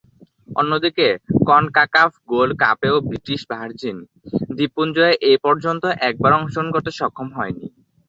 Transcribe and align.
অন্যদিকে, 0.55 1.07
CONCACAF 1.47 2.11
gold 2.29 2.51
কাপেও 2.61 2.95
British 3.09 3.41
Virgin 3.51 3.97
দ্বীপপুঞ্জ 4.55 4.95
এপর্যন্ত 5.33 5.83
একবারও 6.09 6.37
অংশগ্রহণ 6.39 6.67
করতে 6.75 6.91
সক্ষম 6.99 7.27
হয়নি। 7.37 7.65